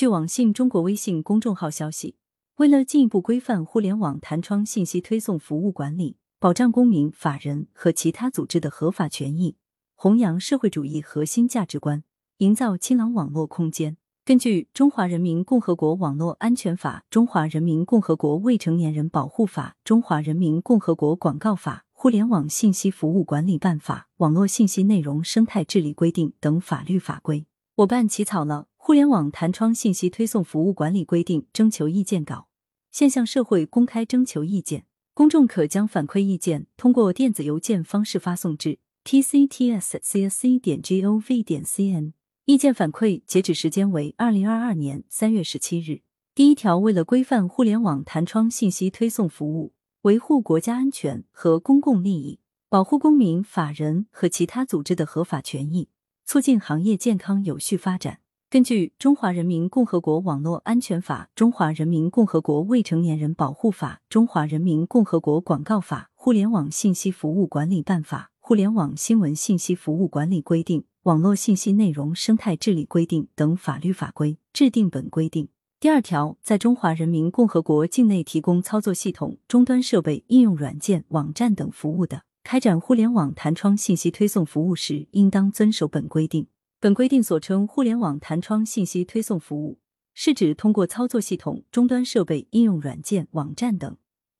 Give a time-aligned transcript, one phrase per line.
[0.00, 2.16] 据网信中国微信公众号消息，
[2.56, 9.56] 为了进一步规范互联网弹窗信息推送服务管理，保障公民、法人和其他组织的合法权益，
[9.94, 12.02] 弘扬社会主义核心价值观，
[12.38, 13.98] 营造清朗网络空间。
[14.24, 27.44] 根据《中华人民共和国网络安全法》《中华人民共和国未成年人保护法》《中华人民共和国广告法》《互联网信息服务管理办法》《网络信息内容生态治理规定》等法律法规，
[27.74, 32.48] 我办起草了《互联网弹窗信息推送服务管理规定》征求意见稿，
[32.90, 34.84] 现向社会公开征求意见。
[35.14, 42.14] 公众可将反馈意见通过电子邮件方式发送至 tcts.csc 点 gov 点 cn。
[42.46, 46.00] 意见反馈截止时间为二零二二年三月十七日。
[46.34, 55.88] 第一条，为了规范互联网弹窗信息推送服务，维护国家安全和公共利益，保护公民、法人和其他组织的合法权益，
[56.24, 58.18] 促进行业健康有序发展。
[58.50, 75.48] 根据《中华人民共和国网络安全法》《中华人民共和国未成年人保护法》《中华人民共和国广告法》《互联网信息服务管理办法》《互联网新闻信息服务管理规定》《网络信息内容生态治理规定》等法律法规，制定本规定。
[75.78, 86.48] 第二条，在中华人民共和国境内提供操作系统、终端设备、应用软件、网站等服务的，开展互联网弹窗信息推送服务时，应当遵守本规定。
[86.82, 89.78] 本规定所称互联网弹窗信息推送服务，
[90.14, 93.98] 是指通过操作系统、终端设备、应用软件、网站等，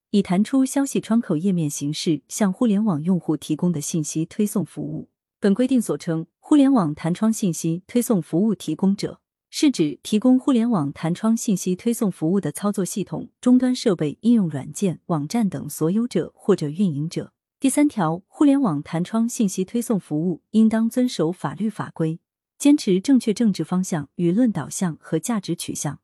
[0.09, 5.11] 以弹出消息窗口页面形式向互联网用户提供的信息推送服务。
[5.39, 17.35] 本规定所称互联网弹窗信息推送服务提供者，是指提供互联网弹窗信息推送服务的操作系统、终端设备、应用软件、网站等所有者或者运营者。
[17.61, 22.19] 第三条，互联网弹窗信息推送服务应当遵守法律法规。
[22.61, 25.99] 坚持正确政治方向、舆论导向和价值取向，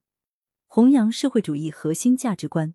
[0.66, 2.74] 弘扬社会主义核心价值观，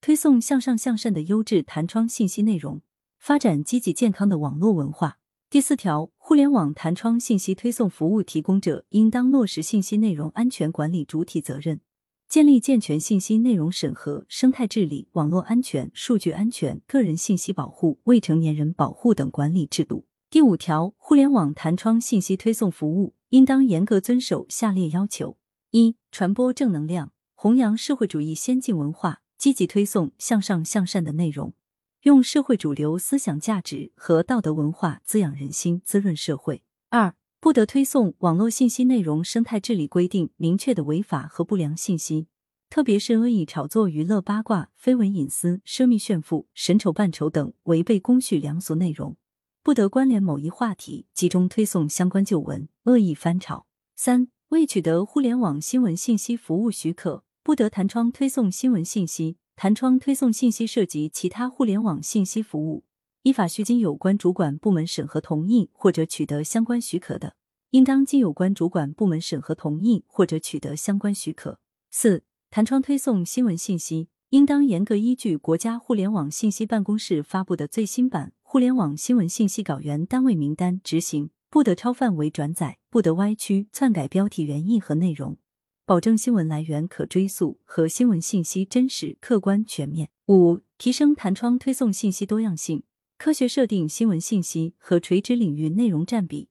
[0.00, 2.82] 推送向上向善的优质弹窗信息内容，
[3.20, 5.20] 发展积极健康的网络文化。
[5.48, 11.80] 第四条，互联网弹窗信息推送服务提供者应当落实信息内容安全管理主体责任，
[12.28, 20.06] 建立健全信息内容审核、生态治理、网络安全、数据安全、个人信息保护、未成年人保护等管理制度。
[20.28, 23.14] 第五条，互联网弹窗信息推送服务。
[23.30, 25.36] 应当严格遵守下列要求：
[25.70, 31.54] 一、传播正能量，弘扬社会主义先进文化，积极推送向上向善的内容，
[32.02, 36.64] 用社会主流思想价值和道德文化滋养人心、滋润社会。
[36.88, 42.26] 二、不得推送网络信息内容生态治理规定明确的违法和不良信息，
[42.68, 49.16] 特别是恶意炒作、娱乐八卦、绯闻隐私、奢靡炫富、审丑扮丑等违背公序良俗内容。
[49.62, 53.66] 不得关联某一话题集中推送相关旧闻，恶意翻炒。
[53.94, 59.36] 三、未取得互联网新闻信息服务许可，不得弹窗推送新闻信息。
[59.54, 62.84] 弹窗推送信息涉及其他互联网信息服务，
[63.24, 67.36] 依法需经有关主管部门审核同意或者取得相关许可的，
[67.72, 71.60] 应当经有关主管部门审核同意或者取得相关许可。
[71.90, 78.32] 四、弹窗推送新闻信息，应当严格依据国家互联网信息办公室发布的最新版。
[78.52, 85.38] 互联网新闻信息稿源单位名单执行，不得超范围转载，不得歪曲、篡改标题原意和内容，
[85.86, 90.10] 保证新闻来源可追溯和新闻信息真实、客观、全面。
[90.26, 92.82] 五、提升弹窗推送信息多样性，
[93.16, 96.48] 科学设定新闻信息和垂直领域内容占比，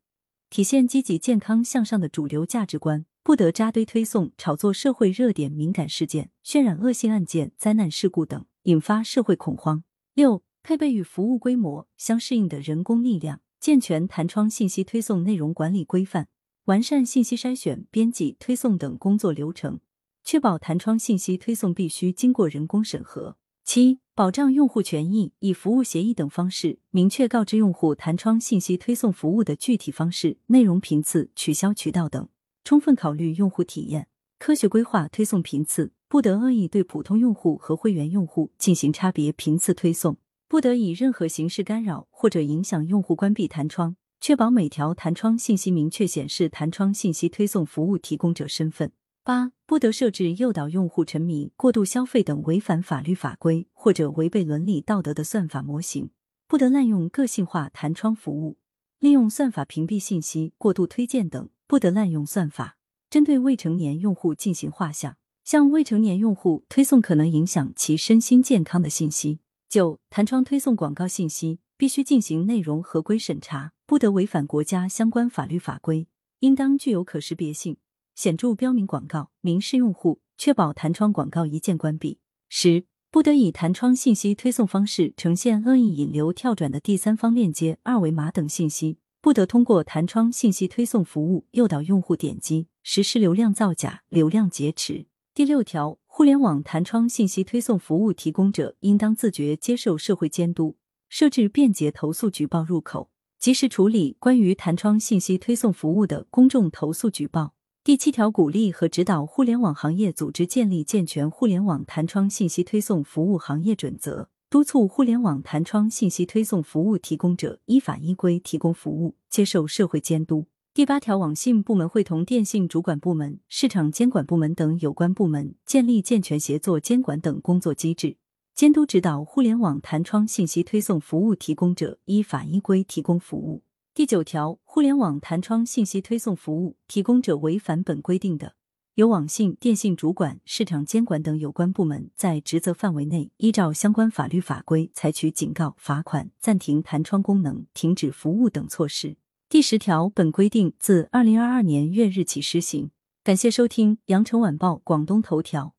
[0.49, 9.83] 体现积极健康向上的主流价值观，不得扎堆推送、炒作社会热点敏感事件，渲染恶性案件、灾难事故等，引发社会恐慌。
[10.13, 10.41] 六。
[10.63, 16.27] 配备与服务规模相适应的人工力量，健全弹窗信息推送内容管理规范，
[16.65, 19.79] 完善信息筛选、编辑、推送等工作流程，
[20.23, 23.37] 确保弹窗信息推送必须经过人工审核。
[23.65, 32.27] 七、保障用户权益，以服务协议等方式明确告知用户弹窗信息推送服务的具体方式、内容频次、取消渠道等，
[32.63, 34.07] 充分考虑用户体验，
[34.39, 40.17] 科学规划推送频次，不得恶意对普通用户和会员用户进行差别频次推送。
[40.49, 48.91] 不得以任何形式干扰或者影响用户关闭弹窗，确保每条弹窗信息明确显示弹窗信息推送服务提供者身份。
[49.23, 56.09] 八、不得设置诱导用户沉迷、过度消费等违反法律法规或者违背伦理道德的算法模型。
[56.47, 58.57] 不得滥用个性化弹窗服务，
[58.97, 61.47] 利用算法屏蔽信息、过度推荐等。
[61.67, 62.77] 不得滥用算法
[63.11, 69.41] 针对未成年用户进行画像，向未成年用户推送可能影响其身心健康的信息。
[69.69, 76.07] 九、弹窗推送广告信息必须进行内容合规审查，不得违反国家相关法律法规，
[76.39, 77.77] 应当具有可识别性。
[78.15, 82.17] 显著标明广告，明示用户，确保弹窗广告一键关闭。
[82.49, 95.05] 十、不得以弹窗信息推送方式呈现恶意引流、跳转的第三方链接、二维码等信息；不得通过弹窗信息推送服务诱导用户点击，实施流量造假、流量劫持。
[95.35, 100.75] 第六条，互联网弹窗信息推送服务提供者应当自觉接受社会监督，
[101.07, 103.09] 设置便捷投诉举报入口，
[103.39, 107.53] 及时处理关于弹窗信息推送服务的公众投诉举报。
[107.85, 120.47] 第七条，鼓励和指导互联网行业组织建立健全互联网弹窗信息推送服务行业准则，督促互联网弹窗信息推送服务提供者依法依规提供服务，接受社会监督。
[120.79, 128.15] 第八条，网信部门会同电信主管部门、市场监管部门等有关部门建立健全协作监管等工作机制，
[128.55, 133.61] 监督指导互联网弹窗信息推送服务提供者依法依规提供服务。
[133.93, 138.53] 第九条，互联网弹窗信息推送服务提供者违反本规定的，
[138.93, 149.17] 由网信、电信主管、市场监管等有关部门在职责范围内，依照相关法律法规采取警告、罚款、暂停弹窗功能、停止服务等措施。
[149.51, 152.91] 第十条，本规定自二零二二年月日起施行。
[153.23, 155.73] 感谢收听羊城晚报广东头条。